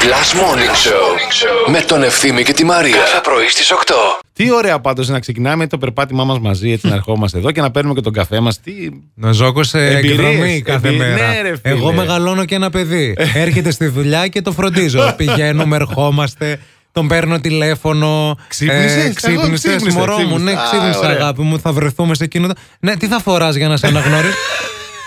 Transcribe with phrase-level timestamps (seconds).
[0.00, 2.96] Last Morning Show με τον Ευθύμη και τη Μαρία.
[2.96, 3.92] Κάθε πρωί στις 8.
[4.32, 7.70] Τι ωραία πάντως να ξεκινάμε το περπάτημά μας μαζί, έτσι να ερχόμαστε εδώ και να
[7.70, 8.60] παίρνουμε και τον καφέ μας.
[8.60, 8.72] Τι...
[9.14, 11.14] Να ζώκω σε Εμπειρίες, εκδρομή κάθε εμπειρίες.
[11.14, 11.28] μέρα.
[11.28, 11.74] Ναι, ρε, φίλε.
[11.74, 13.16] Εγώ μεγαλώνω και ένα παιδί.
[13.34, 15.12] Έρχεται στη δουλειά και το φροντίζω.
[15.16, 16.58] Πηγαίνουμε, ερχόμαστε.
[16.92, 18.36] Τον παίρνω τηλέφωνο.
[18.48, 20.38] Ξύπνησες; Εγώ ξύπνησες, ξύπνησα, μωρό μου.
[20.38, 20.60] Ναι, ξύπνησα.
[20.60, 21.10] Α, ξύπνησα, ωραία.
[21.16, 21.60] αγάπη μου.
[21.60, 22.46] Θα βρεθούμε σε εκείνο.
[22.46, 24.34] το- Ναι, τι θα φοράς για να σε αναγνωρίσω.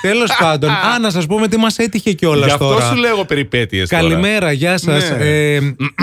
[0.07, 0.69] Τέλος πάντων.
[0.69, 2.85] Α, να σας πούμε τι μας έτυχε Γι' κιόλα αυτό τώρα.
[2.85, 4.01] σου λέγω περιπέτειες τώρα.
[4.01, 5.09] Καλημέρα, γεια σας.
[5.09, 5.17] Ναι.
[5.19, 5.59] Ε,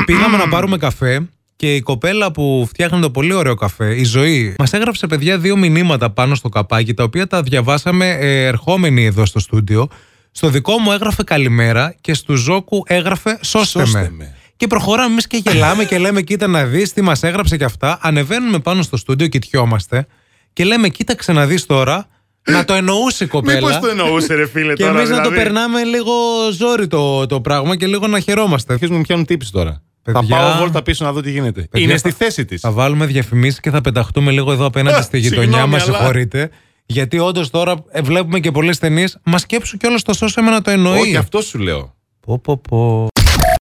[0.07, 4.55] πήγαμε να πάρουμε καφέ και η κοπέλα που φτιάχνει το πολύ ωραίο καφέ, η ζωή,
[4.59, 9.27] μας έγραψε παιδιά δύο μηνύματα πάνω στο καπάκι, τα οποία τα διαβάσαμε ε, ερχόμενοι εδώ
[9.27, 9.89] στο στούντιο.
[10.33, 14.11] Στο δικό μου έγραφε καλημέρα και στο Ζόκου έγραφε σώστε, Σώστε με.
[14.17, 14.35] με.
[14.57, 17.99] Και προχωράμε εμείς και γελάμε και λέμε: Κοίτα να δεις τι μας έγραψε και αυτά.
[18.03, 20.07] Ανεβαίνουμε πάνω στο στούντιο, κοιτιόμαστε
[20.53, 22.07] και λέμε: Κοίταξε να δει τώρα.
[22.49, 23.57] Να το εννοούσε η κοπέλα.
[23.57, 24.99] Μήπως το εννοούσε, ρε φίλε, Και τώρα.
[24.99, 25.43] εμείς να το δηλαδή.
[25.43, 26.13] περνάμε λίγο
[26.59, 28.73] ζόρι το, το πράγμα και λίγο να χαιρόμαστε.
[28.73, 29.83] Αρχίζουν να μου πιάνουν τύψεις τώρα.
[30.03, 30.21] Παιδιά.
[30.23, 31.61] Θα πάω βόλτα πίσω να δω τι γίνεται.
[31.71, 32.61] Παιδιά, Είναι θα- στη θέση της.
[32.61, 35.83] Θα βάλουμε διαφημίσεις και θα πεταχτούμε λίγο εδώ απέναντι στη γειτονιά Συγγνώμη, μας.
[35.89, 36.51] αλλά- Συγχωρείτε.
[36.87, 39.19] Γιατί όντως τώρα ε, βλέπουμε και πολλές ταινίες.
[39.23, 41.01] Μα σκέψου κιόλας το σώσεμε να το εννοεί.
[41.01, 41.95] Όχι, αυτό σου λέω.
[42.21, 43.09] Πω, πω, πω.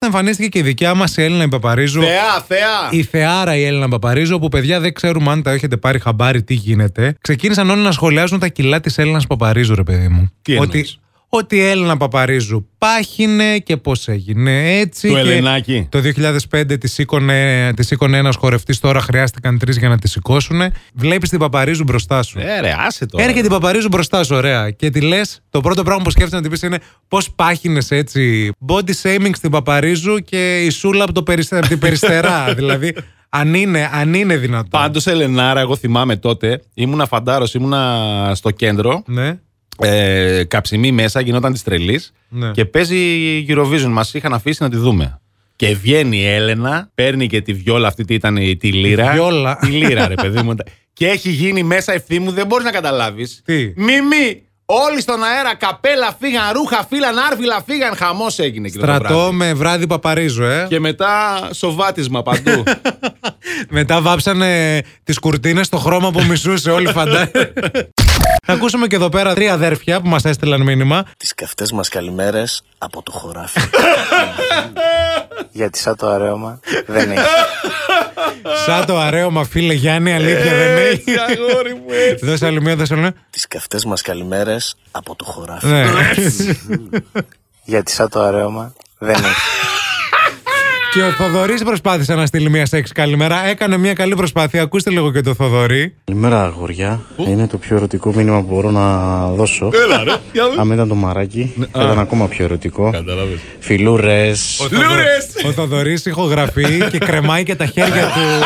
[0.06, 2.00] Εμφανίστηκε και η δικιά μας η Έλληνα η Παπαρίζου.
[2.02, 2.88] Θεά, θεά.
[2.90, 6.54] Η Θεάρα η Έλληνα Παπαρίζου, όπου παιδιά δεν ξέρουμε αν τα έχετε πάρει χαμπάρι τι
[6.54, 7.16] γίνεται.
[7.20, 10.32] Ξεκίνησαν όλοι να σχολιάζουν τα κιλά της Έλληνας Παπαρίζου, ρε παιδί μου.
[10.42, 10.98] Τι ότι, εννοείς;
[11.32, 15.08] Ότι η Έλληνα Παπαρίζου πάχινε και πώς έγινε έτσι.
[15.08, 15.86] Το και Ελενάκι.
[15.90, 16.00] Το
[16.50, 20.60] 2005 τη σήκωνε, της σήκωνε ένας χορευτής, τώρα χρειάστηκαν τρεις για να τη σηκώσουν.
[20.94, 22.38] Βλέπεις την Παπαρίζου μπροστά σου.
[22.38, 23.24] Ε, ρε, άσε τώρα.
[23.24, 24.70] Έρχεται η Παπαρίζου μπροστά σου, ωραία.
[24.70, 28.52] Και τη λες, το πρώτο πράγμα που σκέφτεται να την πεις είναι πώς πάχινες έτσι.
[28.66, 32.44] Body shaming στην Παπαρίζου και η σούλα από, το περιστε- από την περιστερά.
[32.54, 32.94] δηλαδή,
[33.28, 34.80] αν είναι, αν είναι δυνατόν.
[34.80, 39.02] Πάντως, Ελενάρα, εγώ θυμάμαι τότε, ήμουνα φαντάρος, ήμουνα στο κέντρο.
[39.06, 39.38] Ναι.
[39.82, 42.12] Ε, καψιμή μέσα, γινόταν της τρελής.
[42.28, 42.50] Ναι.
[42.50, 43.88] Και παίζει η Eurovision.
[43.88, 45.20] Μας είχαν αφήσει να τη δούμε.
[45.56, 49.10] Και βγαίνει η Έλενα, παίρνει και τη βιόλα αυτή, τι ήταν η- τη λύρα.
[49.12, 49.56] βιόλα.
[49.56, 50.54] Τη λύρα, ρε παιδί μου.
[50.92, 53.42] και έχει γίνει μέσα ευθύ μου, δεν μπορείς να καταλάβεις.
[53.44, 54.42] Τι; Μιμή!
[54.72, 59.34] Όλοι στον αέρα, καπέλα φύγαν, ρούχα φύγαν, άρβιλα φύγαν, χαμός έγινε εκείνο το Στρατό βράδυ.
[59.36, 60.66] με βράδυ Παπαρίζου, ε.
[60.68, 62.62] Και μετά σοβάτισμα παντού.
[63.78, 67.30] Μετά βάψανε τις κουρτίνες στο χρώμα που μισούσε, όλοι φαντάζομαι.
[68.50, 71.04] Θα ακούσουμε και εδώ πέρα τρία αδέρφια που μας έστειλαν μήνυμα.
[71.16, 73.60] τις καυτές μας καλημέρες από το χωράφι.
[75.52, 77.20] Γιατί σαν το αρέωμα δεν έχει.
[78.66, 80.92] Σαν το αρέωμα, φίλε Γιάννη, αλήθεια δεν έχει.
[80.92, 82.26] Έτσι, αγόρι μου, έτσι.
[82.26, 83.14] Δώσε άλλη μία, δώσε άλλη μία.
[83.30, 85.66] Τις καυτές μας καλημέρες από το χωράφι.
[85.66, 85.84] Ναι.
[87.64, 89.79] Γιατί σαν το αρέωμα δεν έχει.
[90.92, 93.46] Και ο Θοδωρή προσπάθησε να στείλει μία σεξ καλημέρα.
[93.46, 94.62] Έκανε μία καλή προσπάθεια.
[94.62, 95.94] Ακούστε λίγο και το Θοδωρή.
[96.04, 97.00] Καλημέρα, αγόρια.
[97.16, 99.70] Είναι το πιο ερωτικό μήνυμα που μπορώ να δώσω.
[99.84, 100.12] Έλα, ρε.
[100.32, 100.60] Για δούμε.
[100.60, 102.90] Αν ήταν το μαράκι, θα ήταν ακόμα πιο ερωτικό.
[102.90, 103.38] Κατάλαβες.
[103.58, 104.68] Φιλούρες.
[104.70, 105.44] Λούρες!
[105.46, 108.44] Ο Θοδωρής ηχογραφεί και κρεμάει και τα χέρια του.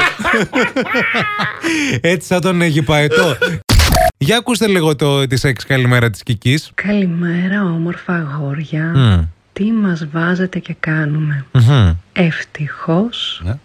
[2.10, 3.36] Έτσι σαν τον Αιγυπαετό.
[4.18, 6.70] Για ακούστε λίγο το, τη σεξ καλημέρα της Κικής.
[6.74, 8.92] Καλημέρα όμορφα αγόρια.
[8.94, 9.22] Μμ.
[9.54, 11.44] Τι μας βάζετε και κάνουμε.
[11.52, 11.92] Μμμ.
[12.12, 13.58] Ευτυχώς Ναι.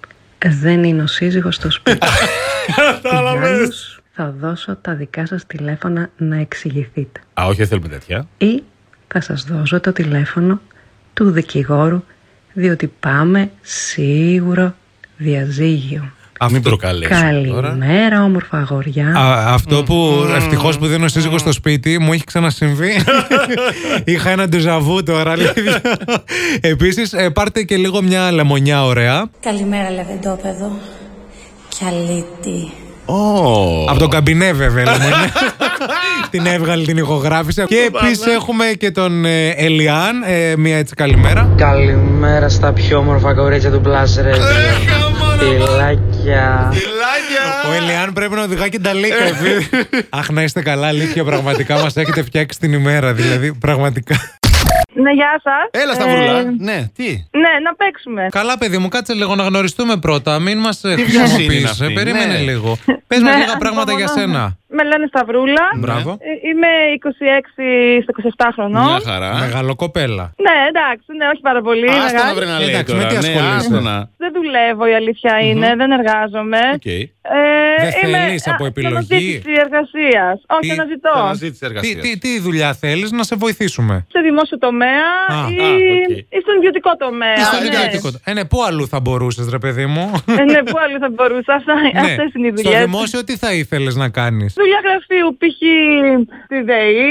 [0.46, 2.08] δεν είναι ο σύζυγος στο σπίτι.
[3.04, 7.20] Ιδάλλως θα δώσω τα δικά σας τηλέφωνα να εξηγηθείτε.
[7.42, 8.28] Α, όχι, δεν θέλουμε τέτοια.
[8.38, 8.64] Ή
[9.08, 10.62] θα σας δώσω το τηλέφωνο
[11.14, 12.04] του δικηγόρου
[12.54, 14.76] διότι πάμε σίγουρο
[15.18, 16.12] διαζύγιο.
[16.52, 17.68] Μην προκαλέσουμε τώρα.
[17.68, 19.16] Καλημέρα όμορφα αγόρια.
[19.18, 22.92] Α, αυτό που ευτυχώς που δεν είναι ο σύζυγο στο σπίτι μου έχει ξανασυμβεί.
[24.06, 25.82] Είχα ένα ντουζαβού τώρα, αλήθεια.
[26.62, 29.26] Επίσης, πάρτε και λίγο μια λεμονιά ωραία.
[29.42, 30.72] Καλημέρα, Λεβεντόπεδο.
[31.70, 32.72] Κι αλήτη.
[33.06, 33.90] Ω.
[33.90, 35.32] Από τον καμπινέ, βέβαια, λεμονιά.
[36.32, 37.66] την έβγαλε, την ηχογράφησε.
[37.68, 40.24] Και επίσης έχουμε και τον ε, Ελιάν.
[40.26, 41.50] ε, μια έτσι καλημέρα.
[41.58, 44.24] Καλημέρα στα πιο όμορφα κορίτσια του Plus
[45.40, 46.72] Radio.
[46.72, 46.72] Φιλάκια.
[47.70, 49.70] Ο Ελιάν πρέπει να οδηγά και τα λίκα, επειδή.
[50.20, 51.24] Αχ, να είστε καλά, αλήθεια.
[51.24, 53.14] Πραγματικά μας έχετε φτιάξει την ημέρα.
[53.14, 54.16] Δηλαδή, πραγματικά.
[54.94, 55.82] Ναι, γεια σας.
[55.84, 56.44] Έλα, Σταυρούλα.
[56.60, 58.26] Ναι, τι; Ναι, να παίξουμε.
[58.32, 60.40] Καλά, παιδί μου, κάτσε λίγο να γνωριστούμε πρώτα.
[60.40, 61.66] Μην μας βιασύνη είναι χρησιμοποιήσει.
[61.66, 62.38] αυτή, Περίμενε ναι.
[62.40, 62.78] λίγο.
[63.08, 64.34] Πες μας Ναι, λίγα πράγματα για ανυπομονώ.
[64.38, 64.58] σένα.
[64.72, 65.66] Με λένε Σταυρούλα.
[65.78, 66.12] Μπράβο.
[66.12, 68.84] Ε, Είμαι 26 στο 27 χρονών.
[68.86, 69.34] Μια χαρά.
[69.46, 70.26] Μεγάλο κοπέλα.
[70.46, 71.88] Ναι, εντάξει, ναι, όχι πάρα πολύ.
[71.90, 72.36] Άστο να μεγάλη.
[72.38, 73.10] βρει να λέει Εντάξει, με τώρα.
[73.14, 73.96] τι Ναι, ασχολείσαι; άστο να.
[74.18, 76.60] Δεν δουλεύω, η αλήθεια είναι, δεν εργάζομαι.
[76.80, 76.86] Οκ.
[76.86, 80.36] Ε, Δεν είμαι θέλεις από α, επιλογή; αναζήτηση εργασίας.
[80.58, 81.14] Όχι, Τι- αναζητώ.
[81.16, 82.02] Αναζήτηση Τι, εργασίας.
[82.04, 86.10] τι, τι δουλειά θέλεις να σε βοηθήσουμε; Σε δημόσιο τομέα Α, ή, α, οκ.
[86.36, 87.34] ή στον ιδιωτικό τομέα.
[87.34, 87.66] Ή στο ναι.
[87.68, 88.10] ιδιωτικό.
[88.24, 91.54] Ε, ναι, πού αλλού θα μπορούσες ρε παιδί μου; Ε, ναι, πού αλλού θα μπορούσα.
[91.54, 92.00] Αυτά, Ναι.
[92.00, 92.84] Αυτές είναι οι Στο δουλειές.
[92.84, 95.60] δημόσιο τι θα ήθελες να κάνεις; Δουλειά γραφείου, π.χ.
[96.46, 97.02] στη ΔΕΗ.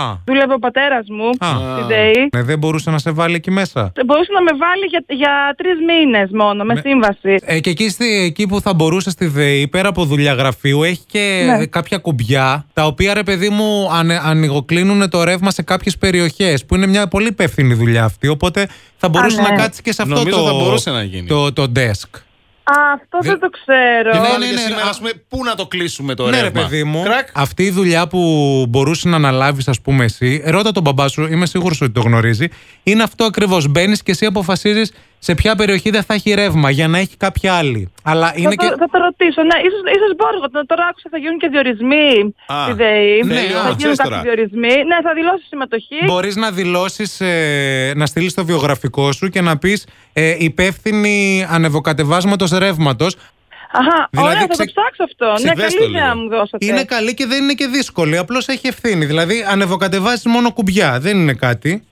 [0.00, 0.02] Α.
[0.26, 1.48] Δούλευε ο πατέρας μου Α.
[1.74, 2.28] στη ΔΕΗ.
[2.36, 3.92] Ναι, δεν μπορούσε να σε βάλει εκεί μέσα.
[4.06, 7.34] Μπορούσε να με βάλει για, για τρεις μήνες μόνο, με Με- σύμβαση.
[7.44, 11.02] Ε, και εκεί, στη, εκεί που θα μπορούσε στη ΔΕΗ, πέρα από δουλειά γραφείου, έχει
[11.06, 11.66] και Ναι.
[11.66, 16.74] κάποια κουμπιά, τα οποία ρε παιδί μου ανε, ανοιγοκλίνουν το ρεύμα σε κάποιες περιοχές, που
[16.74, 18.28] είναι μια πολύ υπεύθυνη δουλειά αυτή.
[18.28, 19.48] Οπότε θα μπορούσε ναι.
[19.48, 21.26] να κάτσει και σε αυτό Νομίζω το, θα μπορούσε να γίνει.
[21.26, 22.20] το, το desk.
[22.64, 24.10] Α, αυτό δεν το ξέρω.
[24.10, 26.24] Ναι, Και ναι, βάλε και ναι, σήμερα, α- ας πούμε, πού να το κλείσουμε το
[26.28, 27.02] ναι, ρε ρεύμα; παιδί μου.
[27.02, 27.28] Κρακ.
[27.34, 28.18] Αυτή η δουλειά που
[28.68, 32.48] μπορούσε να αναλάβεις, ας πούμε, εσύ, ρώτα τον μπαμπά σου, είμαι σίγουρος ότι το γνωρίζει.
[32.82, 33.68] Είναι αυτό ακριβώς.
[33.68, 34.92] Μπαίνεις και εσύ αποφασίζεις
[35.26, 37.92] σε ποια περιοχή δεν θα έχει ρεύμα για να έχει κάποια άλλη.
[38.02, 38.66] Αλλά είναι θα, και.
[38.70, 39.42] το, θα το ρωτήσω.
[39.42, 40.36] Ναι, ίσως, ίσως μπορώ.
[40.52, 43.22] Τώρα- Τώρα άκουσα θα γίνουν και διορισμοί Α, στη ΔΕΗ.
[43.24, 44.22] ναι, θα α, γίνουν ξέρεις κάποιοι τώρα.
[44.22, 44.74] διορισμοί.
[44.90, 45.98] Ναι, θα δηλώσω συμμετοχή.
[46.06, 47.20] Μπορείς να δηλώσεις,
[47.94, 53.16] να στείλεις το βιογραφικό σου και να πεις ε, υπεύθυνη ανεβοκατεβάσματος ρεύματος.
[53.74, 55.26] Αχα, Δηλαδή, ωραία, θα ξε- το ψάξω αυτό.
[55.26, 56.20] Ναι, Ξεδες το καλή ιδέα λίγο.
[56.22, 56.66] μου δώσατε.
[56.66, 58.18] Είναι καλή και δεν είναι και δύσκολη.
[58.18, 59.04] Απλώς έχει ευθύνη.
[59.04, 60.98] Δηλαδή, ανεβοκατεβάζει μόνο κουμπιά.
[61.00, 61.82] Δεν είναι κάτι.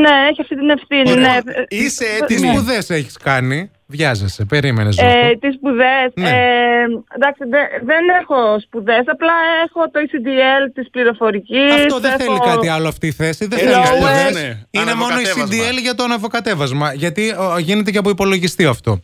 [0.00, 1.10] Ναι, έχει αυτή την ευθύνη.
[1.10, 1.40] Ωραία.
[1.44, 1.52] Ναι.
[1.68, 2.48] Είσαι Τι έτοιμη.
[2.52, 4.44] σπουδές έχεις κάνει; Βιάζεσαι.
[4.44, 5.08] Περίμενες, Ζώκο.
[5.08, 6.08] Ε, τι σπουδές.
[6.14, 6.28] Ναι.
[6.28, 6.82] Ε,
[7.16, 9.02] εντάξει, δε- δεν έχω σπουδές.
[9.06, 9.32] Απλά
[9.66, 11.72] έχω το ECDL της πληροφορικής.
[11.74, 13.46] Αυτό δεν θέλει κάτι άλλο αυτή η θέση.
[13.46, 14.28] Δεν Ε, θέλει low σπουδές.
[14.28, 14.32] end.
[14.32, 15.64] Ναι, Είναι μόνο η ανεβοκατέβασμα.
[15.76, 16.92] CDL για το ανεβοκατέβασμα.
[16.94, 19.00] Γιατί ο, γίνεται και από υπολογιστή αυτό.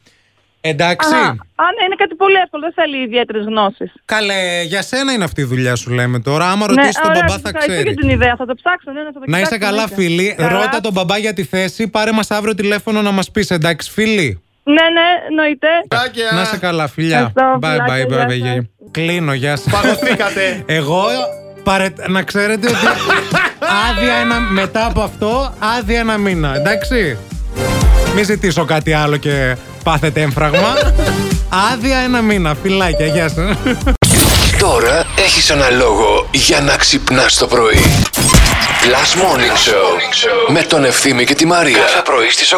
[0.60, 1.14] Εντάξει.
[1.14, 2.62] Α, α, ναι, είναι κάτι πολύ εύκολο.
[2.62, 3.92] Δεν θέλει ιδιαίτερες γνώσεις.
[4.04, 6.50] Καλέ, για σένα είναι αυτή η δουλειά σου λέμε τώρα.
[6.50, 7.82] Άμα ρωτήσεις τον μπαμπά θα ευχαριστώ ξέρεις.
[7.82, 8.34] για την ιδέα.
[8.36, 8.90] Θα το ψάξω.
[8.92, 10.02] Ναι, ναι, θα το Να είσαι κοιτάξω, καλά, εννοείται.
[10.02, 10.34] φίλη.
[10.36, 10.50] Καλά.
[10.52, 11.88] Ρώτα τον μπαμπά για τη θέση.
[11.88, 13.50] Πάρε μας αύριο τηλέφωνο να μας πεις.
[13.50, 14.42] Εντάξει, φίλη.
[14.62, 15.66] Ναι, ναι, εννοείται.
[15.88, 16.30] Τάκια.
[16.34, 17.32] Να είσαι καλά, φιλιά.
[17.36, 18.64] Ευχαριστώ, Bye, φιλάκια, bye, γεια bye, σας.
[18.64, 18.88] bye.
[18.90, 19.72] Κλείνω, γεια σας.
[19.72, 20.62] Παγωθήκατε.
[20.66, 21.04] Εγώ
[21.62, 21.88] παρε...
[22.08, 22.76] να ξέρετε ότι
[23.90, 24.40] άδεια ένα...
[24.40, 27.18] μετά από αυτό άδεια ένα μήνα, εντάξει.
[28.14, 30.76] Μην ζητήσω κάτι άλλο και πάθετε έμφραγμα.
[31.72, 33.56] άδεια ένα μήνα, φιλάκια, γεια σας.
[34.58, 37.84] Τώρα έχεις ένα λόγο για να ξυπνάς το πρωί.
[38.82, 41.78] Last Morning Show με τον Ευθύμη και τη Μαρία.
[41.78, 42.56] Κάθε πρωί στις 8.